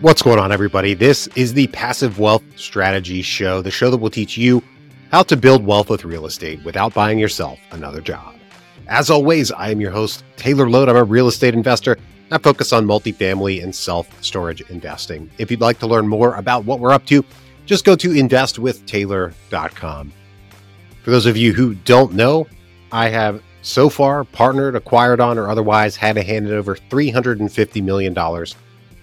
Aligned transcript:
What's 0.00 0.22
going 0.22 0.38
on, 0.38 0.52
everybody? 0.52 0.94
This 0.94 1.26
is 1.36 1.52
the 1.52 1.66
Passive 1.66 2.18
Wealth 2.18 2.42
Strategy 2.56 3.20
Show, 3.20 3.60
the 3.60 3.70
show 3.70 3.90
that 3.90 3.98
will 3.98 4.08
teach 4.08 4.38
you 4.38 4.62
how 5.10 5.22
to 5.24 5.36
build 5.36 5.66
wealth 5.66 5.90
with 5.90 6.06
real 6.06 6.24
estate 6.24 6.64
without 6.64 6.94
buying 6.94 7.18
yourself 7.18 7.58
another 7.72 8.00
job. 8.00 8.34
As 8.88 9.10
always, 9.10 9.52
I 9.52 9.70
am 9.70 9.82
your 9.82 9.90
host, 9.90 10.24
Taylor 10.36 10.64
Loht. 10.64 10.88
I'm 10.88 10.96
a 10.96 11.04
real 11.04 11.28
estate 11.28 11.52
investor. 11.52 11.98
I 12.30 12.38
focus 12.38 12.72
on 12.72 12.86
multifamily 12.86 13.62
and 13.62 13.74
self 13.74 14.08
storage 14.24 14.62
investing. 14.62 15.30
If 15.36 15.50
you'd 15.50 15.60
like 15.60 15.78
to 15.80 15.86
learn 15.86 16.08
more 16.08 16.36
about 16.36 16.64
what 16.64 16.80
we're 16.80 16.92
up 16.92 17.04
to, 17.06 17.22
just 17.66 17.84
go 17.84 17.94
to 17.94 18.08
investwithtaylor.com. 18.08 20.12
For 21.02 21.10
those 21.10 21.26
of 21.26 21.36
you 21.36 21.52
who 21.52 21.74
don't 21.74 22.14
know, 22.14 22.46
I 22.92 23.10
have 23.10 23.42
so 23.60 23.90
far 23.90 24.24
partnered, 24.24 24.74
acquired 24.74 25.20
on, 25.20 25.36
or 25.36 25.50
otherwise 25.50 25.96
had 25.96 26.14
to 26.14 26.22
hand 26.22 26.48
in 26.48 26.54
over 26.54 26.76
$350 26.76 27.84
million 27.84 28.14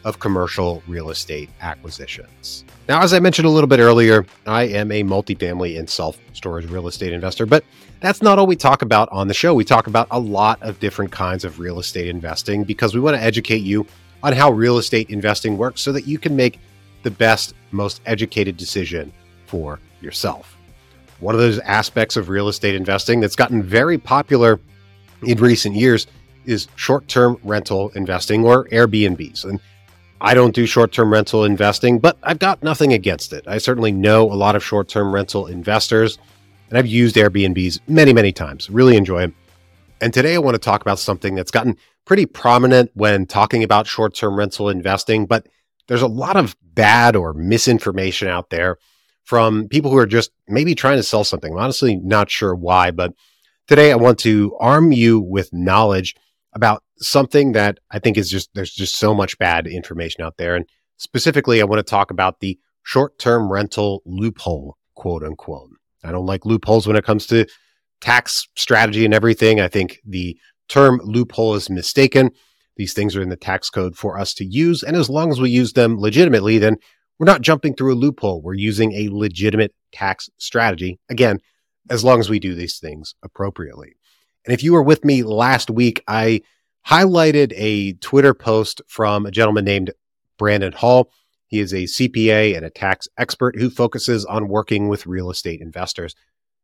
of 0.04 0.20
commercial 0.20 0.82
real 0.88 1.10
estate 1.10 1.50
acquisitions. 1.62 2.64
Now, 2.88 3.02
as 3.02 3.14
I 3.14 3.20
mentioned 3.20 3.46
a 3.46 3.52
little 3.52 3.68
bit 3.68 3.80
earlier, 3.80 4.26
I 4.48 4.64
am 4.64 4.92
a 4.92 5.04
multifamily 5.04 5.78
and 5.78 5.90
self 5.90 6.18
storage 6.34 6.70
real 6.70 6.88
estate 6.88 7.14
investor, 7.14 7.46
but 7.46 7.64
that's 8.00 8.22
not 8.22 8.40
all 8.40 8.48
we 8.48 8.56
talk 8.56 8.82
about 8.82 9.10
on 9.12 9.28
the 9.28 9.34
show. 9.34 9.54
We 9.54 9.66
talk 9.66 9.88
about 9.88 10.08
a 10.12 10.20
lot 10.20 10.62
of 10.62 10.80
different 10.80 11.12
kinds 11.12 11.44
of 11.44 11.60
real 11.60 11.80
estate 11.80 12.08
investing 12.08 12.64
because 12.64 12.96
we 12.96 13.02
want 13.02 13.18
to 13.18 13.22
educate 13.22 13.62
you 13.62 13.86
on 14.24 14.34
how 14.34 14.52
real 14.52 14.78
estate 14.78 15.10
investing 15.10 15.58
works 15.58 15.82
so 15.82 15.92
that 15.92 16.08
you 16.08 16.18
can 16.18 16.36
make 16.36 16.60
the 17.04 17.12
best, 17.12 17.54
most 17.72 18.02
educated 18.06 18.58
decision 18.58 19.12
for 19.46 19.80
yourself. 20.02 20.58
One 21.20 21.36
of 21.36 21.42
those 21.42 21.60
aspects 21.60 22.16
of 22.16 22.30
real 22.30 22.48
estate 22.48 22.76
investing 22.76 23.20
that's 23.20 23.36
gotten 23.36 23.62
very 23.62 23.98
popular 23.98 24.60
in 25.24 25.38
recent 25.38 25.76
years 25.76 26.08
is 26.46 26.68
short 26.76 27.08
term 27.08 27.38
rental 27.44 27.90
investing 27.96 28.46
or 28.46 28.66
Airbnbs. 28.70 29.44
And 29.46 29.60
I 30.22 30.34
don't 30.34 30.54
do 30.54 30.66
short 30.66 30.92
term 30.92 31.12
rental 31.12 31.46
investing, 31.46 32.00
but 32.00 32.18
I've 32.24 32.40
got 32.40 32.62
nothing 32.62 32.94
against 32.94 33.32
it. 33.32 33.48
I 33.48 33.58
certainly 33.58 33.92
know 33.92 34.24
a 34.32 34.34
lot 34.34 34.56
of 34.56 34.64
short 34.64 34.90
term 34.90 35.14
rental 35.14 35.48
investors, 35.48 36.18
and 36.70 36.78
I've 36.78 36.88
used 36.88 37.16
Airbnbs 37.16 37.80
many, 37.88 38.12
many 38.12 38.32
times. 38.32 38.70
Really 38.70 38.98
enjoy 38.98 39.22
them. 39.22 39.36
And 40.02 40.14
today 40.14 40.36
I 40.36 40.40
want 40.40 40.56
to 40.56 40.60
talk 40.60 40.82
about 40.82 41.00
something 41.00 41.36
that's 41.36 41.52
gotten 41.52 41.78
pretty 42.06 42.26
prominent 42.26 42.92
when 42.96 43.26
talking 43.26 43.64
about 43.64 43.88
short 43.88 44.14
term 44.14 44.36
rental 44.36 44.70
investing, 44.70 45.26
but 45.26 45.48
there's 45.88 46.02
a 46.02 46.08
lot 46.08 46.36
of 46.36 46.56
bad 46.74 47.16
or 47.16 47.34
misinformation 47.34 48.28
out 48.28 48.50
there 48.50 48.78
from 49.24 49.68
people 49.68 49.92
who 49.92 49.98
are 49.98 50.06
just 50.06 50.32
maybe 50.48 50.76
trying 50.76 50.98
to 50.98 51.04
sell 51.04 51.24
something. 51.24 51.54
I'm 51.54 51.60
honestly 51.60 51.96
not 51.96 52.30
sure 52.30 52.56
why, 52.56 52.92
but 52.92 53.14
today 53.68 53.92
I 53.92 53.96
want 53.96 54.20
to 54.20 54.56
arm 54.60 54.92
you 54.92 55.20
with 55.20 55.54
knowledge 55.54 56.16
about 56.54 56.84
something 56.98 57.54
that 57.54 57.80
I 57.92 58.00
think 58.00 58.18
is 58.18 58.30
just 58.30 58.50
there's 58.54 58.74
just 58.74 58.98
so 58.98 59.14
much 59.14 59.38
bad 59.38 59.68
information 59.68 60.24
out 60.24 60.38
there. 60.38 60.56
And 60.56 60.66
specifically, 60.98 61.62
I 61.62 61.66
want 61.66 61.80
to 61.80 61.90
talk 61.90 62.12
about 62.12 62.40
the 62.40 62.58
short 62.84 63.20
term 63.20 63.52
rental 63.52 64.02
loophole, 64.06 64.78
quote 64.96 65.24
unquote. 65.24 65.72
I 66.04 66.12
don't 66.12 66.26
like 66.26 66.46
loopholes 66.46 66.88
when 66.88 66.96
it 66.96 67.06
comes 67.06 67.26
to 67.28 67.46
tax 68.02 68.48
strategy 68.56 69.06
and 69.06 69.14
everything. 69.14 69.60
I 69.60 69.68
think 69.68 70.00
the 70.06 70.38
term 70.70 71.02
loophole 71.04 71.56
is 71.56 71.70
mistaken. 71.70 72.32
These 72.78 72.94
things 72.94 73.16
are 73.16 73.22
in 73.22 73.30
the 73.30 73.36
tax 73.36 73.70
code 73.70 73.98
for 73.98 74.18
us 74.18 74.34
to 74.36 74.46
use. 74.46 74.84
And 74.84 74.96
as 74.96 75.10
long 75.10 75.32
as 75.32 75.42
we 75.42 75.50
use 75.50 75.74
them 75.74 75.98
legitimately, 76.00 76.60
then 76.60 76.78
we're 77.18 77.26
not 77.26 77.42
jumping 77.42 77.76
through 77.76 77.94
a 77.94 77.96
loophole. 77.96 78.42
We're 78.42 78.54
using 78.54 78.94
a 78.94 79.10
legitimate 79.10 79.74
tax 79.92 80.30
strategy. 80.38 81.00
Again, 81.10 81.40
as 81.90 82.04
long 82.04 82.22
as 82.22 82.30
we 82.30 82.40
do 82.40 82.56
these 82.56 82.80
things 82.80 83.16
appropriately. 83.22 83.96
And 84.50 84.56
if 84.56 84.64
you 84.64 84.74
were 84.74 84.82
with 84.82 85.06
me 85.06 85.22
last 85.22 85.70
week, 85.70 86.04
I 86.08 86.42
highlighted 86.88 87.54
a 87.56 87.94
Twitter 87.94 88.34
post 88.34 88.82
from 88.88 89.28
a 89.28 89.32
gentleman 89.32 89.64
named 89.64 89.92
Brandon 90.40 90.72
Hall. 90.72 91.12
He 91.46 91.60
is 91.60 91.72
a 91.72 91.84
CPA 91.84 92.58
and 92.58 92.66
a 92.66 92.72
tax 92.72 93.08
expert 93.16 93.60
who 93.60 93.70
focuses 93.70 94.26
on 94.26 94.48
working 94.48 94.88
with 94.88 95.06
real 95.06 95.30
estate 95.30 95.62
investors. 95.62 96.16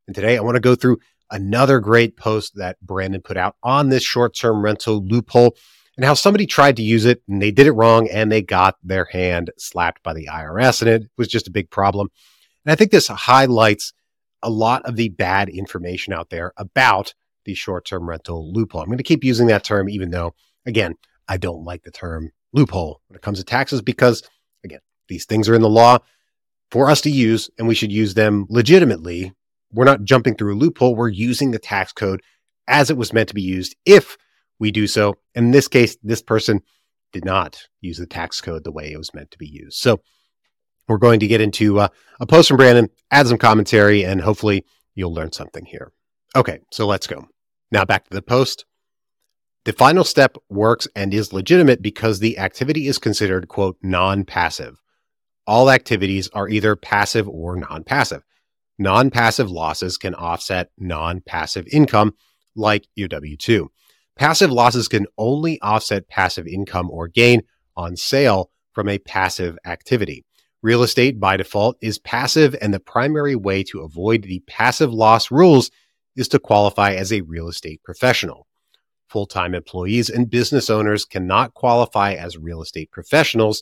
And 0.08 0.16
today 0.16 0.36
I 0.36 0.42
want 0.42 0.56
to 0.56 0.62
go 0.62 0.74
through 0.74 0.98
another 1.30 1.80
great 1.80 2.18
post 2.18 2.56
that 2.56 2.82
Brandon 2.82 3.22
put 3.22 3.38
out 3.38 3.56
on 3.62 3.90
this 3.90 4.02
short 4.02 4.36
term 4.36 4.64
rental 4.64 5.06
loophole 5.06 5.56
and 5.96 6.08
how 6.08 6.16
somebody 6.16 6.48
tried 6.48 6.78
to 6.78 6.84
use 6.84 7.06
it 7.06 7.22
and 7.28 7.40
they 7.40 7.52
did 7.52 7.68
it 7.68 7.74
wrong 7.74 8.10
and 8.10 8.32
they 8.32 8.42
got 8.42 8.78
their 8.82 9.06
hand 9.06 9.52
slapped 9.60 10.02
by 10.02 10.16
the 10.16 10.26
IRS. 10.26 10.82
And 10.82 10.90
it 10.90 11.12
was 11.20 11.28
just 11.28 11.48
a 11.48 11.52
big 11.52 11.70
problem. 11.70 12.10
And 12.66 12.72
I 12.72 12.76
think 12.76 12.90
this 12.90 13.10
highlights 13.10 13.94
a 14.42 14.50
lot 14.50 14.82
of 14.86 14.96
the 14.96 15.10
bad 15.10 15.50
information 15.50 16.14
out 16.14 16.32
there 16.32 16.52
about 16.58 17.14
the 17.46 17.54
short 17.54 17.86
term 17.86 18.08
rental 18.10 18.52
loophole. 18.52 18.82
I'm 18.82 18.88
going 18.88 18.98
to 18.98 19.04
keep 19.04 19.24
using 19.24 19.48
that 19.48 19.64
term, 19.64 19.90
even 19.90 20.12
though, 20.12 20.34
again, 20.66 20.96
I 21.28 21.38
don't 21.38 21.64
like 21.64 21.84
the 21.84 21.92
term 21.92 22.32
loophole 22.54 23.02
when 23.08 23.16
it 23.16 23.22
comes 23.22 23.40
to 23.40 23.44
taxes 23.44 23.82
because, 23.82 24.24
again, 24.64 24.80
these 25.08 25.26
things 25.26 25.48
are 25.48 25.56
in 25.56 25.62
the 25.62 25.70
law 25.70 26.00
for 26.72 26.90
us 26.90 27.02
to 27.02 27.10
use 27.10 27.50
and 27.58 27.68
we 27.68 27.76
should 27.76 27.92
use 27.92 28.14
them 28.14 28.46
legitimately. 28.50 29.34
We're 29.72 29.86
not 29.86 30.04
jumping 30.04 30.36
through 30.36 30.56
a 30.56 30.58
loophole. 30.58 30.96
We're 30.96 31.10
using 31.10 31.52
the 31.52 31.60
tax 31.60 31.94
code 31.94 32.22
as 32.68 32.90
it 32.90 32.98
was 32.98 33.14
meant 33.14 33.30
to 33.30 33.36
be 33.36 33.42
used 33.42 33.76
if 33.86 34.18
we 34.60 34.72
do 34.72 34.88
so. 34.88 35.16
In 35.34 35.52
this 35.52 35.68
case, 35.68 35.98
this 36.02 36.22
person 36.22 36.62
did 37.12 37.26
not 37.26 37.68
use 37.82 37.98
the 37.98 38.06
tax 38.06 38.42
code 38.42 38.64
the 38.64 38.72
way 38.72 38.92
it 38.92 38.98
was 38.98 39.14
meant 39.14 39.32
to 39.32 39.38
be 39.38 39.48
used. 39.48 39.78
So 39.78 40.02
we're 40.88 40.98
going 40.98 41.20
to 41.20 41.28
get 41.28 41.42
into 41.42 41.80
uh, 41.80 41.88
a 42.20 42.26
post 42.26 42.48
from 42.48 42.58
Brandon, 42.58 42.90
add 43.12 43.28
some 43.28 43.38
commentary, 43.38 44.06
and 44.06 44.22
hopefully 44.22 44.66
you'll 44.94 45.14
learn 45.14 45.32
something 45.32 45.66
here. 45.66 45.92
Okay, 46.36 46.60
so 46.72 46.86
let's 46.86 47.08
go. 47.08 47.28
Now 47.72 47.86
back 47.86 48.06
to 48.06 48.14
the 48.14 48.22
post. 48.22 48.66
The 49.66 49.74
final 49.74 50.04
step 50.04 50.38
works 50.50 50.88
and 50.96 51.14
is 51.14 51.34
legitimate 51.34 51.82
because 51.82 52.20
the 52.20 52.38
activity 52.38 52.88
is 52.88 53.00
considered, 53.00 53.48
quote, 53.48 53.78
non 53.82 54.24
passive. 54.24 54.82
All 55.48 55.72
activities 55.72 56.30
are 56.34 56.48
either 56.48 56.76
passive 56.76 57.28
or 57.28 57.56
non 57.56 57.84
passive. 57.84 58.24
Non 58.78 59.10
passive 59.10 59.50
losses 59.50 59.98
can 59.98 60.14
offset 60.16 60.70
non 60.78 61.22
passive 61.22 61.66
income, 61.72 62.14
like 62.56 62.86
your 62.96 63.08
W 63.08 63.38
2. 63.38 63.72
Passive 64.18 64.52
losses 64.52 64.88
can 64.88 65.08
only 65.18 65.60
offset 65.62 66.08
passive 66.08 66.48
income 66.48 66.90
or 66.90 67.08
gain 67.08 67.42
on 67.76 67.96
sale 67.96 68.52
from 68.74 68.88
a 68.88 69.00
passive 69.00 69.58
activity. 69.66 70.26
Real 70.62 70.84
estate, 70.84 71.20
by 71.20 71.38
default, 71.38 71.78
is 71.82 72.00
passive, 72.00 72.56
and 72.62 72.74
the 72.74 72.80
primary 72.80 73.36
way 73.36 73.64
to 73.64 73.82
avoid 73.82 74.24
the 74.24 74.42
passive 74.48 74.94
loss 74.94 75.32
rules 75.32 75.70
is 76.16 76.28
to 76.30 76.40
qualify 76.40 76.94
as 76.94 77.12
a 77.12 77.22
real 77.22 77.48
estate 77.48 77.82
professional. 77.84 78.48
Full 79.10 79.26
time 79.26 79.54
employees 79.54 80.10
and 80.10 80.30
business 80.30 80.70
owners 80.70 81.06
cannot 81.06 81.54
qualify 81.54 82.14
as 82.14 82.38
real 82.38 82.62
estate 82.62 82.92
professionals 82.92 83.62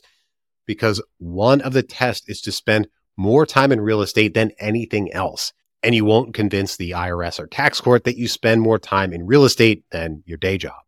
because 0.66 1.02
one 1.18 1.60
of 1.60 1.72
the 1.72 1.82
tests 1.82 2.28
is 2.28 2.40
to 2.42 2.52
spend 2.52 2.88
more 3.16 3.46
time 3.46 3.70
in 3.70 3.80
real 3.80 4.02
estate 4.02 4.34
than 4.34 4.52
anything 4.58 5.12
else. 5.12 5.52
And 5.82 5.94
you 5.94 6.04
won't 6.04 6.34
convince 6.34 6.76
the 6.76 6.92
IRS 6.92 7.38
or 7.38 7.46
tax 7.46 7.80
court 7.80 8.04
that 8.04 8.16
you 8.16 8.26
spend 8.26 8.62
more 8.62 8.78
time 8.78 9.12
in 9.12 9.26
real 9.26 9.44
estate 9.44 9.84
than 9.90 10.22
your 10.24 10.38
day 10.38 10.56
job. 10.56 10.80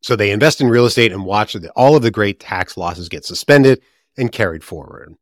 So 0.00 0.14
they 0.14 0.30
invest 0.30 0.60
in 0.60 0.68
real 0.68 0.86
estate 0.86 1.12
and 1.12 1.24
watch 1.24 1.54
that 1.54 1.72
all 1.74 1.96
of 1.96 2.02
the 2.02 2.10
great 2.10 2.38
tax 2.38 2.76
losses 2.76 3.08
get 3.08 3.24
suspended 3.24 3.82
and 4.16 4.30
carried 4.30 4.62
forward. 4.62 5.14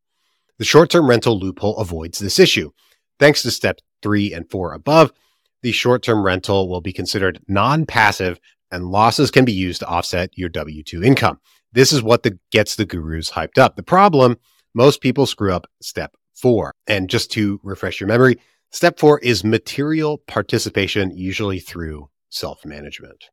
The 0.58 0.64
short 0.64 0.90
term 0.90 1.08
rental 1.08 1.38
loophole 1.38 1.78
avoids 1.78 2.18
this 2.18 2.38
issue. 2.38 2.72
Thanks 3.18 3.42
to 3.42 3.50
step 3.50 3.78
three 4.02 4.34
and 4.34 4.50
four 4.50 4.74
above, 4.74 5.12
the 5.62 5.72
short 5.72 6.02
term 6.02 6.24
rental 6.24 6.68
will 6.68 6.80
be 6.80 6.92
considered 6.92 7.40
non 7.48 7.86
passive 7.86 8.38
and 8.70 8.90
losses 8.90 9.30
can 9.30 9.44
be 9.44 9.52
used 9.52 9.80
to 9.80 9.86
offset 9.86 10.30
your 10.36 10.48
W 10.48 10.82
2 10.82 11.02
income. 11.02 11.38
This 11.72 11.92
is 11.92 12.02
what 12.02 12.22
the, 12.22 12.38
gets 12.50 12.76
the 12.76 12.84
gurus 12.84 13.30
hyped 13.30 13.58
up. 13.58 13.76
The 13.76 13.82
problem 13.82 14.36
most 14.74 15.00
people 15.00 15.26
screw 15.26 15.52
up 15.52 15.66
step 15.80 16.14
four. 16.34 16.72
And 16.86 17.08
just 17.08 17.30
to 17.32 17.60
refresh 17.62 18.00
your 18.00 18.08
memory, 18.08 18.38
step 18.70 18.98
four 18.98 19.18
is 19.20 19.44
material 19.44 20.18
participation, 20.26 21.16
usually 21.16 21.60
through 21.60 22.08
self 22.30 22.64
management. 22.64 23.26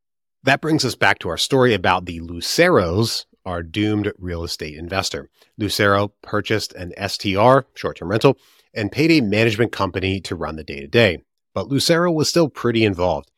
That 0.44 0.62
brings 0.62 0.86
us 0.86 0.96
back 0.96 1.20
to 1.20 1.30
our 1.30 1.38
story 1.38 1.74
about 1.74 2.06
the 2.06 2.20
Luceros, 2.20 3.26
our 3.46 3.64
doomed 3.64 4.12
real 4.18 4.44
estate 4.44 4.78
investor. 4.78 5.30
Lucero 5.58 6.14
purchased 6.22 6.74
an 6.74 6.94
STR, 7.10 7.60
short 7.76 7.98
term 7.98 8.10
rental, 8.10 8.38
and 8.74 8.92
paid 8.92 9.12
a 9.12 9.22
management 9.22 9.72
company 9.72 10.22
to 10.22 10.36
run 10.36 10.56
the 10.56 10.64
day 10.64 10.82
to 10.82 10.88
day 10.88 11.24
but 11.60 11.68
Lucero 11.68 12.10
was 12.10 12.30
still 12.30 12.48
pretty 12.48 12.86
involved. 12.86 13.30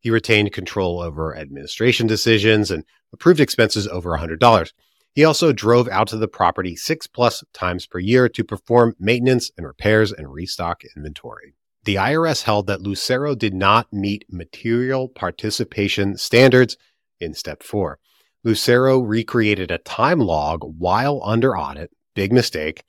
He 0.00 0.08
retained 0.08 0.50
control 0.50 0.98
over 1.02 1.36
administration 1.36 2.06
decisions 2.06 2.70
and 2.70 2.84
approved 3.12 3.38
expenses 3.38 3.86
over 3.86 4.16
$100. 4.16 4.72
He 5.12 5.26
also 5.26 5.52
drove 5.52 5.86
out 5.90 6.08
to 6.08 6.16
the 6.16 6.26
property 6.26 6.74
six 6.74 7.06
plus 7.06 7.44
times 7.52 7.86
per 7.86 7.98
year 7.98 8.30
to 8.30 8.42
perform 8.42 8.96
maintenance 8.98 9.50
and 9.58 9.66
repairs 9.66 10.10
and 10.10 10.32
restock 10.32 10.84
inventory. 10.96 11.52
The 11.84 11.96
IRS 11.96 12.44
held 12.44 12.66
that 12.68 12.80
Lucero 12.80 13.34
did 13.34 13.52
not 13.52 13.92
meet 13.92 14.24
material 14.30 15.10
participation 15.10 16.16
standards 16.16 16.78
in 17.20 17.34
step 17.34 17.62
four. 17.62 17.98
Lucero 18.42 19.00
recreated 19.00 19.70
a 19.70 19.76
time 19.76 20.20
log 20.20 20.62
while 20.62 21.20
under 21.22 21.54
audit, 21.54 21.90
big 22.14 22.32
mistake, 22.32 22.84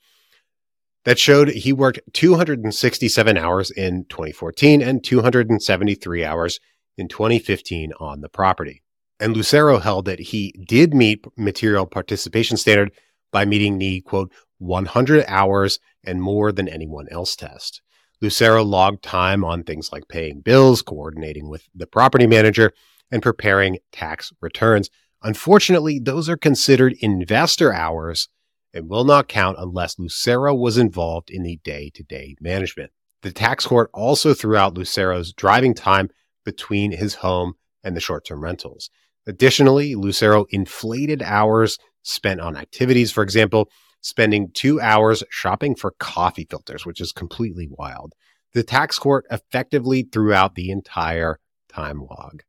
that 1.08 1.18
showed 1.18 1.48
he 1.48 1.72
worked 1.72 2.00
267 2.12 3.38
hours 3.38 3.70
in 3.70 4.04
2014 4.10 4.82
and 4.82 5.02
273 5.02 6.22
hours 6.22 6.60
in 6.98 7.08
2015 7.08 7.94
on 7.98 8.20
the 8.20 8.28
property. 8.28 8.82
And 9.18 9.34
Lucero 9.34 9.78
held 9.78 10.04
that 10.04 10.20
he 10.20 10.52
did 10.68 10.92
meet 10.92 11.24
material 11.34 11.86
participation 11.86 12.58
standard, 12.58 12.92
by 13.32 13.46
meeting 13.46 13.78
the 13.78 14.02
quote 14.02 14.30
100 14.58 15.24
hours 15.28 15.78
and 16.04 16.20
more 16.20 16.52
than 16.52 16.68
anyone 16.68 17.06
else 17.10 17.34
test. 17.36 17.80
Lucero 18.20 18.62
logged 18.62 19.02
time 19.02 19.42
on 19.42 19.64
things 19.64 19.90
like 19.90 20.08
paying 20.08 20.42
bills, 20.42 20.82
coordinating 20.82 21.48
with 21.48 21.70
the 21.74 21.86
property 21.86 22.26
manager, 22.26 22.70
and 23.10 23.22
preparing 23.22 23.78
tax 23.92 24.30
returns. 24.42 24.90
Unfortunately, 25.22 25.98
those 25.98 26.28
are 26.28 26.36
considered 26.36 26.94
investor 27.00 27.72
hours 27.72 28.28
and 28.74 28.88
will 28.88 29.04
not 29.04 29.28
count 29.28 29.56
unless 29.58 29.98
Lucero 29.98 30.54
was 30.54 30.78
involved 30.78 31.30
in 31.30 31.42
the 31.42 31.58
day 31.64 31.90
to 31.94 32.02
day 32.02 32.36
management. 32.40 32.90
The 33.22 33.32
tax 33.32 33.66
court 33.66 33.90
also 33.92 34.34
threw 34.34 34.56
out 34.56 34.74
Lucero's 34.74 35.32
driving 35.32 35.74
time 35.74 36.10
between 36.44 36.92
his 36.92 37.16
home 37.16 37.54
and 37.82 37.96
the 37.96 38.00
short 38.00 38.24
term 38.24 38.42
rentals. 38.42 38.90
Additionally, 39.26 39.94
Lucero 39.94 40.46
inflated 40.50 41.22
hours 41.22 41.78
spent 42.02 42.40
on 42.40 42.56
activities, 42.56 43.12
for 43.12 43.22
example, 43.22 43.68
spending 44.00 44.50
two 44.52 44.80
hours 44.80 45.22
shopping 45.30 45.74
for 45.74 45.94
coffee 45.98 46.46
filters, 46.48 46.86
which 46.86 47.00
is 47.00 47.12
completely 47.12 47.68
wild. 47.70 48.14
The 48.54 48.62
tax 48.62 48.98
court 48.98 49.26
effectively 49.30 50.02
threw 50.02 50.32
out 50.32 50.54
the 50.54 50.70
entire 50.70 51.38
time 51.68 52.00
log. 52.00 52.42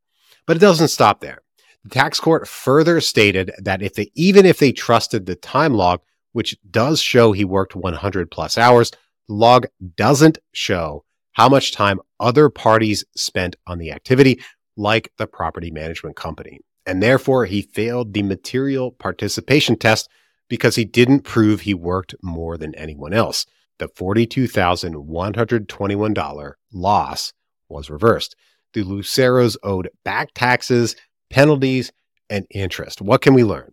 But 0.46 0.58
it 0.58 0.62
doesn't 0.62 0.88
stop 0.88 1.20
there. 1.20 1.40
The 1.84 1.90
tax 1.90 2.20
court 2.20 2.48
further 2.48 3.02
stated 3.02 3.52
that 3.60 3.82
if 3.82 3.96
they, 3.96 4.12
even 4.16 4.46
if 4.46 4.60
they 4.60 4.72
trusted 4.72 5.26
the 5.26 5.36
time 5.36 5.74
log, 5.74 6.02
which 6.32 6.58
does 6.70 7.02
show 7.02 7.32
he 7.32 7.46
worked 7.46 7.76
100 7.76 8.32
plus 8.32 8.58
hours, 8.58 8.92
the 9.28 9.34
log 9.34 9.68
doesn't 9.96 10.38
show 10.54 11.04
how 11.34 11.50
much 11.50 11.72
time 11.72 12.00
other 12.20 12.50
parties 12.50 13.06
spent 13.16 13.56
on 13.68 13.78
the 13.78 13.92
activity, 13.92 14.42
like 14.76 15.12
the 15.18 15.28
property 15.28 15.72
management 15.72 16.16
company. 16.16 16.60
And 16.86 17.04
therefore, 17.04 17.46
he 17.46 17.62
failed 17.62 18.14
the 18.14 18.24
material 18.24 18.92
participation 18.92 19.78
test 19.78 20.10
because 20.50 20.76
he 20.76 20.86
didn't 20.86 21.22
prove 21.22 21.62
he 21.62 21.74
worked 21.74 22.16
more 22.24 22.58
than 22.58 22.76
anyone 22.76 23.14
else. 23.14 23.46
The 23.78 23.88
$42,121 23.88 26.54
loss 26.74 27.34
was 27.70 27.90
reversed. 27.90 28.36
The 28.74 28.84
Luceros 28.84 29.56
owed 29.64 29.90
back 30.04 30.30
taxes, 30.34 30.96
penalties, 31.30 31.94
and 32.30 32.46
interest. 32.52 33.02
What 33.02 33.22
can 33.22 33.34
we 33.34 33.44
learn? 33.44 33.72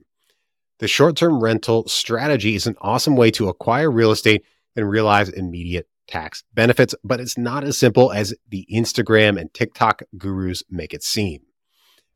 The 0.78 0.88
short 0.88 1.16
term 1.16 1.42
rental 1.42 1.88
strategy 1.88 2.54
is 2.54 2.66
an 2.66 2.76
awesome 2.82 3.16
way 3.16 3.30
to 3.32 3.48
acquire 3.48 3.90
real 3.90 4.10
estate 4.10 4.44
and 4.74 4.88
realize 4.88 5.30
immediate 5.30 5.88
tax 6.06 6.44
benefits, 6.52 6.94
but 7.02 7.18
it's 7.18 7.38
not 7.38 7.64
as 7.64 7.78
simple 7.78 8.12
as 8.12 8.34
the 8.48 8.66
Instagram 8.72 9.40
and 9.40 9.52
TikTok 9.54 10.02
gurus 10.18 10.62
make 10.70 10.92
it 10.92 11.02
seem. 11.02 11.40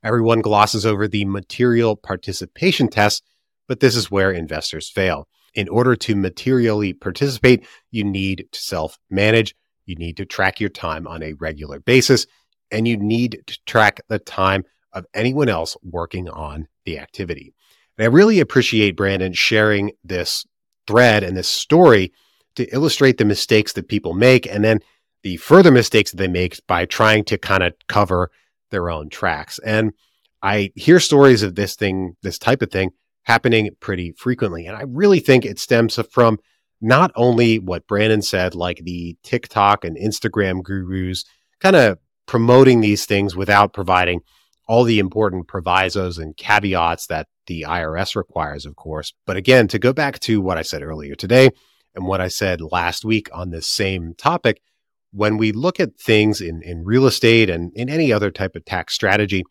Everyone 0.04 0.42
glosses 0.42 0.84
over 0.84 1.08
the 1.08 1.24
material 1.24 1.96
participation 1.96 2.88
test, 2.88 3.24
but 3.66 3.80
this 3.80 3.96
is 3.96 4.10
where 4.10 4.30
investors 4.30 4.90
fail. 4.90 5.26
In 5.54 5.68
order 5.68 5.96
to 5.96 6.14
materially 6.14 6.92
participate, 6.92 7.66
you 7.90 8.04
need 8.04 8.46
to 8.52 8.60
self 8.60 8.98
manage, 9.08 9.54
you 9.86 9.96
need 9.96 10.16
to 10.18 10.26
track 10.26 10.60
your 10.60 10.70
time 10.70 11.06
on 11.06 11.22
a 11.22 11.32
regular 11.32 11.80
basis, 11.80 12.26
and 12.70 12.86
you 12.86 12.98
need 12.98 13.42
to 13.46 13.58
track 13.64 14.00
the 14.08 14.18
time 14.18 14.64
of 14.92 15.06
anyone 15.14 15.48
else 15.48 15.76
working 15.82 16.28
on 16.28 16.68
the 16.84 16.98
activity. 16.98 17.54
And 18.00 18.06
I 18.06 18.16
really 18.16 18.40
appreciate 18.40 18.96
Brandon 18.96 19.34
sharing 19.34 19.92
this 20.02 20.46
thread 20.86 21.22
and 21.22 21.36
this 21.36 21.48
story 21.48 22.14
to 22.54 22.64
illustrate 22.74 23.18
the 23.18 23.26
mistakes 23.26 23.74
that 23.74 23.88
people 23.88 24.14
make 24.14 24.46
and 24.46 24.64
then 24.64 24.80
the 25.22 25.36
further 25.36 25.70
mistakes 25.70 26.10
that 26.10 26.16
they 26.16 26.26
make 26.26 26.66
by 26.66 26.86
trying 26.86 27.24
to 27.24 27.36
kind 27.36 27.62
of 27.62 27.74
cover 27.88 28.30
their 28.70 28.88
own 28.88 29.10
tracks. 29.10 29.58
And 29.58 29.92
I 30.40 30.72
hear 30.76 30.98
stories 30.98 31.42
of 31.42 31.56
this 31.56 31.76
thing, 31.76 32.16
this 32.22 32.38
type 32.38 32.62
of 32.62 32.70
thing 32.70 32.92
happening 33.24 33.68
pretty 33.80 34.12
frequently. 34.12 34.64
And 34.64 34.78
I 34.78 34.84
really 34.88 35.20
think 35.20 35.44
it 35.44 35.58
stems 35.58 35.98
from 36.10 36.38
not 36.80 37.12
only 37.16 37.58
what 37.58 37.86
Brandon 37.86 38.22
said, 38.22 38.54
like 38.54 38.80
the 38.82 39.18
TikTok 39.22 39.84
and 39.84 39.98
Instagram 39.98 40.62
gurus 40.62 41.26
kind 41.60 41.76
of 41.76 41.98
promoting 42.24 42.80
these 42.80 43.04
things 43.04 43.36
without 43.36 43.74
providing 43.74 44.22
all 44.66 44.84
the 44.84 45.00
important 45.00 45.48
provisos 45.48 46.16
and 46.16 46.34
caveats 46.38 47.08
that 47.08 47.26
the 47.50 47.66
IRS 47.68 48.14
requires, 48.14 48.64
of 48.64 48.76
course. 48.76 49.12
But 49.26 49.36
again, 49.36 49.66
to 49.68 49.78
go 49.80 49.92
back 49.92 50.20
to 50.20 50.40
what 50.40 50.56
I 50.56 50.62
said 50.62 50.84
earlier 50.84 51.16
today 51.16 51.50
and 51.96 52.06
what 52.06 52.20
I 52.20 52.28
said 52.28 52.60
last 52.60 53.04
week 53.04 53.28
on 53.32 53.50
this 53.50 53.66
same 53.66 54.14
topic, 54.16 54.62
when 55.10 55.36
we 55.36 55.50
look 55.50 55.80
at 55.80 55.98
things 55.98 56.40
in, 56.40 56.62
in 56.62 56.84
real 56.84 57.06
estate 57.06 57.50
and 57.50 57.72
in 57.74 57.88
any 57.90 58.12
other 58.12 58.30
type 58.30 58.54
of 58.54 58.64
tax 58.64 58.94
strategy 58.94 59.42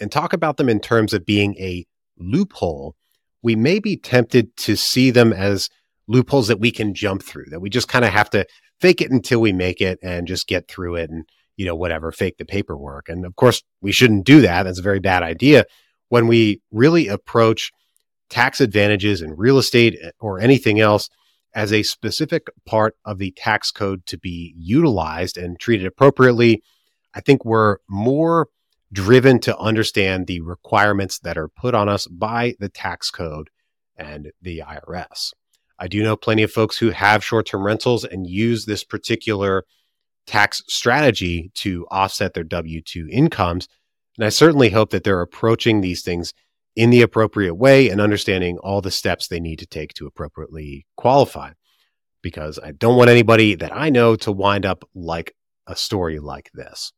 and 0.00 0.10
talk 0.10 0.32
about 0.32 0.56
them 0.56 0.68
in 0.68 0.80
terms 0.80 1.14
of 1.14 1.24
being 1.24 1.54
a 1.60 1.86
loophole, 2.18 2.96
we 3.44 3.54
may 3.54 3.78
be 3.78 3.96
tempted 3.96 4.56
to 4.56 4.74
see 4.74 5.12
them 5.12 5.32
as 5.32 5.70
loopholes 6.08 6.48
that 6.48 6.58
we 6.58 6.72
can 6.72 6.94
jump 6.94 7.22
through, 7.22 7.46
that 7.50 7.60
we 7.60 7.70
just 7.70 7.86
kind 7.86 8.04
of 8.04 8.10
have 8.10 8.28
to 8.30 8.44
fake 8.80 9.00
it 9.00 9.12
until 9.12 9.40
we 9.40 9.52
make 9.52 9.80
it 9.80 10.00
and 10.02 10.26
just 10.26 10.48
get 10.48 10.66
through 10.66 10.96
it 10.96 11.10
and, 11.10 11.22
you 11.56 11.64
know, 11.64 11.76
whatever, 11.76 12.10
fake 12.10 12.38
the 12.38 12.44
paperwork. 12.44 13.08
And 13.08 13.24
of 13.24 13.36
course, 13.36 13.62
we 13.80 13.92
shouldn't 13.92 14.26
do 14.26 14.40
that. 14.40 14.64
That's 14.64 14.80
a 14.80 14.82
very 14.82 14.98
bad 14.98 15.22
idea 15.22 15.64
when 16.08 16.26
we 16.26 16.60
really 16.70 17.08
approach 17.08 17.72
tax 18.28 18.60
advantages 18.60 19.22
in 19.22 19.36
real 19.36 19.58
estate 19.58 19.96
eh, 20.02 20.10
or 20.20 20.38
anything 20.38 20.80
else 20.80 21.08
as 21.54 21.72
a 21.72 21.82
specific 21.82 22.48
part 22.66 22.96
of 23.04 23.18
the 23.18 23.32
tax 23.36 23.70
code 23.70 24.04
to 24.06 24.18
be 24.18 24.54
utilized 24.58 25.38
and 25.38 25.58
treated 25.58 25.86
appropriately, 25.86 26.62
I 27.14 27.20
think 27.20 27.44
we're 27.44 27.78
more 27.88 28.48
driven 28.92 29.40
to 29.40 29.56
understand 29.58 30.26
the 30.26 30.40
requirements 30.42 31.18
that 31.20 31.38
are 31.38 31.48
put 31.48 31.74
on 31.74 31.88
us 31.88 32.06
by 32.06 32.54
the 32.60 32.68
tax 32.68 33.10
code 33.10 33.48
and 33.96 34.30
the 34.42 34.62
IRS. 34.66 35.32
I 35.78 35.88
do 35.88 36.02
know 36.02 36.16
plenty 36.16 36.42
of 36.42 36.52
folks 36.52 36.78
who 36.78 36.90
have 36.90 37.24
short 37.24 37.46
term 37.46 37.64
rentals 37.64 38.04
and 38.04 38.26
use 38.26 38.64
this 38.64 38.84
particular 38.84 39.64
tax 40.26 40.62
strategy 40.68 41.50
to 41.54 41.86
offset 41.90 42.34
their 42.34 42.44
W 42.44 42.82
2 42.82 43.08
incomes. 43.10 43.68
And 44.16 44.24
I 44.24 44.30
certainly 44.30 44.70
hope 44.70 44.90
that 44.90 45.04
they're 45.04 45.20
approaching 45.20 45.80
these 45.80 46.02
things 46.02 46.32
in 46.74 46.90
the 46.90 47.02
appropriate 47.02 47.54
way 47.54 47.88
and 47.88 48.00
understanding 48.00 48.58
all 48.58 48.80
the 48.80 48.90
steps 48.90 49.28
they 49.28 49.40
need 49.40 49.58
to 49.58 49.66
take 49.66 49.94
to 49.94 50.06
appropriately 50.06 50.86
qualify. 50.96 51.52
Because 52.22 52.58
I 52.58 52.72
don't 52.72 52.96
want 52.96 53.10
anybody 53.10 53.54
that 53.54 53.74
I 53.74 53.90
know 53.90 54.16
to 54.16 54.32
wind 54.32 54.66
up 54.66 54.88
like 54.94 55.34
a 55.66 55.76
story 55.76 56.18
like 56.18 56.50
this. 56.54 56.92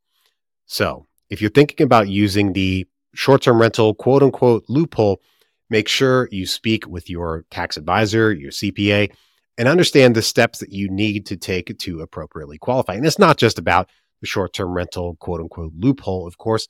So, 0.66 1.06
if 1.28 1.40
you're 1.42 1.50
thinking 1.50 1.84
about 1.84 2.08
using 2.08 2.52
the 2.52 2.86
short 3.14 3.42
term 3.42 3.60
rental 3.60 3.94
quote 3.94 4.22
unquote 4.22 4.64
loophole, 4.68 5.20
make 5.68 5.88
sure 5.88 6.28
you 6.30 6.46
speak 6.46 6.86
with 6.86 7.10
your 7.10 7.44
tax 7.50 7.76
advisor, 7.76 8.32
your 8.32 8.50
CPA, 8.50 9.12
and 9.58 9.68
understand 9.68 10.14
the 10.14 10.22
steps 10.22 10.60
that 10.60 10.72
you 10.72 10.88
need 10.88 11.26
to 11.26 11.36
take 11.36 11.76
to 11.78 12.00
appropriately 12.00 12.56
qualify. 12.56 12.94
And 12.94 13.04
it's 13.04 13.18
not 13.18 13.36
just 13.36 13.58
about 13.58 13.90
the 14.20 14.26
short 14.26 14.54
term 14.54 14.72
rental 14.72 15.16
quote 15.16 15.40
unquote 15.40 15.72
loophole, 15.76 16.26
of 16.26 16.38
course 16.38 16.68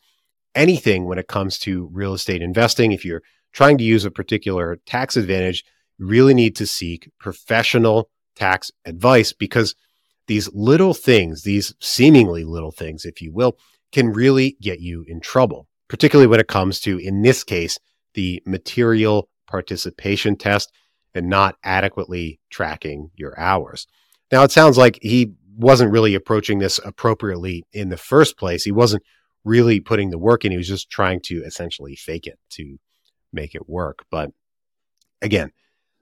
anything 0.59 1.07
when 1.07 1.19
it 1.19 1.29
comes 1.29 1.59
to 1.61 1.89
real 1.93 2.13
estate 2.13 2.43
investing. 2.43 2.91
If 2.93 3.05
you're 3.05 3.23
trying 3.53 3.79
to 3.79 3.85
use 3.85 4.05
a 4.05 4.11
particular 4.11 4.79
tax 4.87 5.17
advantage, 5.17 5.65
you 5.99 6.07
really 6.07 6.35
need 6.35 6.57
to 6.57 6.67
seek 6.67 7.11
professional 7.19 8.11
tax 8.35 8.71
advice 8.85 9.33
because 9.33 9.75
these 10.27 10.53
little 10.53 10.95
things, 10.95 11.43
these 11.43 11.75
seemingly 11.81 12.45
little 12.45 12.73
things, 12.73 13.05
if 13.05 13.23
you 13.23 13.33
will, 13.33 13.57
can 13.93 14.13
really 14.13 14.57
get 14.61 14.81
you 14.81 15.05
in 15.09 15.21
trouble, 15.21 15.69
particularly 15.89 16.27
when 16.27 16.41
it 16.41 16.49
comes 16.49 16.81
to, 16.81 16.99
in 16.99 17.23
this 17.23 17.45
case, 17.45 17.79
the 18.15 18.43
material 18.45 19.29
participation 19.47 20.37
test 20.37 20.71
and 21.15 21.29
not 21.29 21.57
adequately 21.63 22.41
tracking 22.51 23.11
your 23.15 23.39
hours. 23.39 23.87
Now, 24.31 24.43
it 24.43 24.51
sounds 24.51 24.77
like 24.77 24.99
he 25.01 25.33
wasn't 25.57 25.93
really 25.93 26.15
approaching 26.15 26.59
this 26.59 26.79
appropriately 26.85 27.65
in 27.73 27.89
the 27.89 27.97
first 27.97 28.37
place. 28.37 28.65
He 28.65 28.73
wasn't 28.73 29.03
really 29.45 29.81
putting 29.81 30.11
the 30.11 30.19
work 30.19 30.45
in. 30.45 30.53
He 30.53 30.59
was 30.59 30.69
just 30.69 30.91
trying 30.91 31.21
to 31.23 31.43
essentially 31.45 31.97
fake 31.97 32.27
it 32.27 32.39
to 32.51 32.79
make 33.33 33.55
it 33.55 33.69
work. 33.69 34.05
But 34.11 34.31
again, 35.23 35.53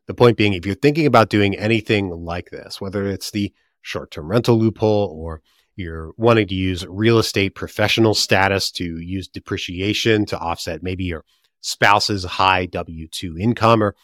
the 0.07 0.15
point 0.15 0.37
being, 0.37 0.53
if 0.55 0.65
you're 0.65 0.75
thinking 0.75 1.07
about 1.07 1.31
doing 1.31 1.57
anything 1.57 2.11
like 2.11 2.51
this, 2.51 2.81
whether 2.81 3.05
it's 3.07 3.31
the 3.31 3.53
short 3.83 4.11
term 4.11 4.29
rental 4.29 4.59
loophole 4.59 5.17
or 5.19 5.43
you're 5.77 6.13
wanting 6.17 6.49
to 6.49 6.55
use 6.55 6.87
real 6.87 7.19
estate 7.19 7.55
professional 7.55 8.15
status 8.15 8.71
to 8.73 8.99
use 8.99 9.29
depreciation 9.29 10.25
to 10.27 10.39
offset 10.39 10.83
maybe 10.83 11.05
your 11.05 11.25
spouse's 11.61 12.25
high 12.25 12.67
W 12.67 13.07
2 13.09 13.37
income 13.39 13.83
or 13.83 13.95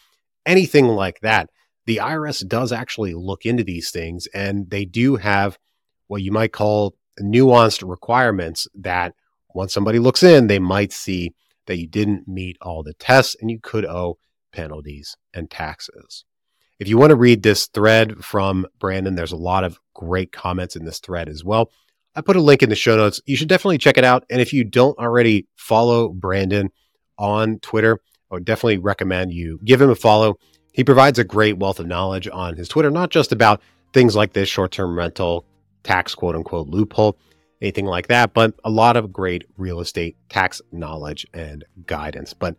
anything 0.44 0.86
like 0.86 1.20
that, 1.20 1.48
the 1.86 1.96
IRS 1.96 2.46
does 2.46 2.72
actually 2.72 3.14
look 3.14 3.46
into 3.46 3.64
these 3.64 3.90
things 3.90 4.26
and 4.34 4.70
they 4.70 4.84
do 4.84 5.16
have 5.16 5.58
what 6.08 6.22
you 6.22 6.32
might 6.32 6.52
call 6.52 6.94
nuanced 7.20 7.88
requirements 7.88 8.66
that 8.74 9.14
once 9.54 9.72
somebody 9.72 9.98
looks 9.98 10.22
in, 10.22 10.46
they 10.46 10.58
might 10.58 10.92
see 10.92 11.32
that 11.66 11.78
you 11.78 11.86
didn't 11.86 12.28
meet 12.28 12.56
all 12.60 12.82
the 12.82 12.94
tests 12.94 13.36
and 13.40 13.50
you 13.50 13.58
could 13.60 13.84
owe 13.84 14.18
penalties 14.52 15.16
and 15.32 15.50
taxes. 15.50 16.24
If 16.78 16.88
you 16.88 16.98
want 16.98 17.10
to 17.10 17.16
read 17.16 17.42
this 17.42 17.66
thread 17.66 18.24
from 18.24 18.66
Brandon, 18.78 19.14
there's 19.14 19.32
a 19.32 19.36
lot 19.36 19.64
of 19.64 19.78
great 19.94 20.32
comments 20.32 20.74
in 20.74 20.84
this 20.84 20.98
thread 20.98 21.28
as 21.28 21.44
well. 21.44 21.70
I 22.14 22.20
put 22.20 22.36
a 22.36 22.40
link 22.40 22.62
in 22.62 22.68
the 22.68 22.74
show 22.76 22.96
notes. 22.96 23.20
You 23.24 23.36
should 23.36 23.48
definitely 23.48 23.78
check 23.78 23.96
it 23.96 24.04
out. 24.04 24.24
And 24.28 24.40
if 24.40 24.52
you 24.52 24.64
don't 24.64 24.98
already 24.98 25.46
follow 25.56 26.08
Brandon 26.08 26.70
on 27.16 27.58
Twitter, 27.60 28.00
I 28.30 28.34
would 28.34 28.44
definitely 28.44 28.78
recommend 28.78 29.32
you 29.32 29.60
give 29.64 29.80
him 29.80 29.90
a 29.90 29.94
follow. 29.94 30.38
He 30.72 30.84
provides 30.84 31.18
a 31.18 31.24
great 31.24 31.58
wealth 31.58 31.78
of 31.78 31.86
knowledge 31.86 32.28
on 32.32 32.56
his 32.56 32.68
Twitter, 32.68 32.90
not 32.90 33.10
just 33.10 33.32
about 33.32 33.62
things 33.92 34.16
like 34.16 34.32
this 34.32 34.48
short 34.48 34.72
term 34.72 34.96
rental 34.96 35.46
tax 35.82 36.14
quote 36.14 36.34
unquote 36.34 36.68
loophole, 36.68 37.18
anything 37.62 37.86
like 37.86 38.08
that, 38.08 38.34
but 38.34 38.54
a 38.64 38.70
lot 38.70 38.96
of 38.96 39.12
great 39.12 39.44
real 39.56 39.80
estate 39.80 40.16
tax 40.28 40.60
knowledge 40.72 41.26
and 41.32 41.64
guidance. 41.86 42.34
But 42.34 42.56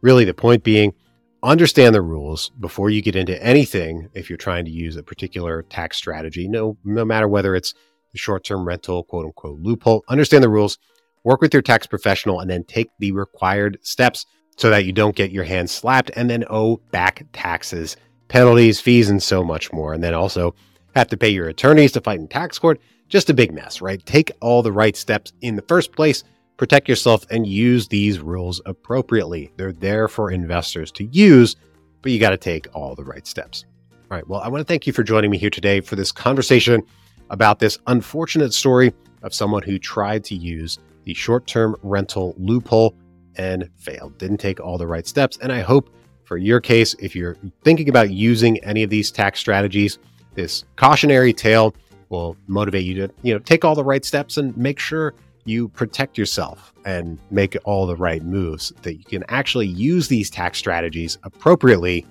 really, 0.00 0.24
the 0.24 0.32
point 0.32 0.62
being, 0.62 0.94
understand 1.42 1.94
the 1.94 2.00
rules 2.00 2.50
before 2.60 2.88
you 2.88 3.02
get 3.02 3.16
into 3.16 3.42
anything 3.42 4.08
if 4.14 4.30
you're 4.30 4.36
trying 4.38 4.64
to 4.64 4.70
use 4.70 4.96
a 4.96 5.02
particular 5.02 5.62
tax 5.64 5.96
strategy, 5.96 6.48
no, 6.48 6.78
no 6.84 7.04
matter 7.04 7.28
whether 7.28 7.54
it's 7.54 7.74
the 8.12 8.18
short 8.18 8.44
term 8.44 8.66
rental 8.66 9.04
quote 9.04 9.26
unquote 9.26 9.60
loophole, 9.60 10.04
understand 10.08 10.42
the 10.42 10.48
rules, 10.48 10.78
work 11.24 11.40
with 11.40 11.52
your 11.52 11.62
tax 11.62 11.86
professional, 11.86 12.40
and 12.40 12.48
then 12.48 12.64
take 12.64 12.88
the 12.98 13.12
required 13.12 13.78
steps 13.82 14.24
so 14.56 14.70
that 14.70 14.84
you 14.84 14.92
don't 14.92 15.16
get 15.16 15.32
your 15.32 15.44
hands 15.44 15.72
slapped 15.72 16.12
and 16.14 16.30
then 16.30 16.44
owe 16.48 16.76
back 16.92 17.26
taxes, 17.32 17.96
penalties, 18.28 18.80
fees, 18.80 19.10
and 19.10 19.22
so 19.22 19.42
much 19.42 19.72
more. 19.72 19.92
And 19.92 20.02
then 20.02 20.14
also 20.14 20.54
have 20.94 21.08
to 21.08 21.16
pay 21.16 21.30
your 21.30 21.48
attorneys 21.48 21.90
to 21.92 22.00
fight 22.00 22.20
in 22.20 22.28
tax 22.28 22.58
court. 22.58 22.80
Just 23.14 23.30
a 23.30 23.34
big 23.34 23.54
mess, 23.54 23.80
right? 23.80 24.04
Take 24.04 24.32
all 24.40 24.60
the 24.60 24.72
right 24.72 24.96
steps 24.96 25.32
in 25.40 25.54
the 25.54 25.62
first 25.62 25.92
place, 25.92 26.24
protect 26.56 26.88
yourself, 26.88 27.24
and 27.30 27.46
use 27.46 27.86
these 27.86 28.18
rules 28.18 28.60
appropriately. 28.66 29.52
They're 29.56 29.70
there 29.70 30.08
for 30.08 30.32
investors 30.32 30.90
to 30.90 31.04
use, 31.04 31.54
but 32.02 32.10
you 32.10 32.18
got 32.18 32.30
to 32.30 32.36
take 32.36 32.66
all 32.74 32.96
the 32.96 33.04
right 33.04 33.24
steps. 33.24 33.66
All 33.92 34.16
right. 34.16 34.26
Well, 34.26 34.40
I 34.40 34.48
want 34.48 34.62
to 34.62 34.64
thank 34.64 34.84
you 34.88 34.92
for 34.92 35.04
joining 35.04 35.30
me 35.30 35.38
here 35.38 35.48
today 35.48 35.80
for 35.80 35.94
this 35.94 36.10
conversation 36.10 36.82
about 37.30 37.60
this 37.60 37.78
unfortunate 37.86 38.52
story 38.52 38.92
of 39.22 39.32
someone 39.32 39.62
who 39.62 39.78
tried 39.78 40.24
to 40.24 40.34
use 40.34 40.80
the 41.04 41.14
short 41.14 41.46
term 41.46 41.76
rental 41.84 42.34
loophole 42.36 42.96
and 43.36 43.70
failed. 43.76 44.18
Didn't 44.18 44.38
take 44.38 44.58
all 44.58 44.76
the 44.76 44.88
right 44.88 45.06
steps. 45.06 45.38
And 45.40 45.52
I 45.52 45.60
hope 45.60 45.88
for 46.24 46.36
your 46.36 46.60
case, 46.60 46.96
if 46.98 47.14
you're 47.14 47.36
thinking 47.62 47.88
about 47.88 48.10
using 48.10 48.58
any 48.64 48.82
of 48.82 48.90
these 48.90 49.12
tax 49.12 49.38
strategies, 49.38 50.00
this 50.34 50.64
cautionary 50.74 51.32
tale 51.32 51.76
will 52.14 52.36
motivate 52.46 52.84
you 52.84 52.94
to, 52.94 53.14
you 53.22 53.32
know, 53.32 53.38
take 53.38 53.64
all 53.64 53.74
the 53.74 53.84
right 53.84 54.04
steps 54.04 54.36
and 54.36 54.56
make 54.56 54.78
sure 54.78 55.14
you 55.44 55.68
protect 55.68 56.16
yourself 56.16 56.72
and 56.84 57.18
make 57.30 57.56
all 57.64 57.86
the 57.86 57.96
right 57.96 58.22
moves 58.22 58.72
that 58.82 58.94
you 58.94 59.04
can 59.04 59.24
actually 59.28 59.66
use 59.66 60.08
these 60.08 60.30
tax 60.30 60.58
strategies 60.58 61.18
appropriately 61.22 62.06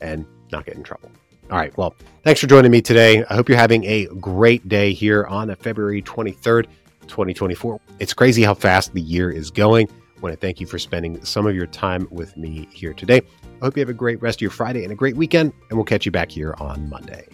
and 0.00 0.26
not 0.52 0.66
get 0.66 0.74
in 0.74 0.82
trouble. 0.82 1.10
All 1.50 1.58
right. 1.58 1.76
Well, 1.76 1.94
thanks 2.22 2.40
for 2.40 2.46
joining 2.46 2.70
me 2.70 2.82
today. 2.82 3.24
I 3.24 3.34
hope 3.34 3.48
you're 3.48 3.58
having 3.58 3.84
a 3.84 4.06
great 4.20 4.68
day 4.68 4.92
here 4.92 5.24
on 5.26 5.54
February 5.56 6.02
23rd, 6.02 6.66
2024. 7.06 7.80
It's 8.00 8.12
crazy 8.12 8.42
how 8.42 8.54
fast 8.54 8.92
the 8.92 9.00
year 9.00 9.30
is 9.30 9.50
going 9.50 9.88
I 10.16 10.20
want 10.20 10.32
to 10.32 10.40
thank 10.40 10.60
you 10.60 10.66
for 10.66 10.78
spending 10.78 11.22
some 11.24 11.46
of 11.46 11.54
your 11.54 11.66
time 11.66 12.08
with 12.10 12.36
me 12.36 12.68
here 12.72 12.94
today. 12.94 13.20
I 13.60 13.64
hope 13.64 13.76
you 13.76 13.80
have 13.80 13.88
a 13.88 13.94
great 13.94 14.22
rest 14.22 14.38
of 14.38 14.42
your 14.42 14.50
Friday 14.50 14.84
and 14.84 14.92
a 14.92 14.96
great 14.96 15.16
weekend, 15.16 15.52
and 15.68 15.76
we'll 15.76 15.84
catch 15.84 16.06
you 16.06 16.12
back 16.12 16.30
here 16.30 16.54
on 16.58 16.88
Monday. 16.88 17.26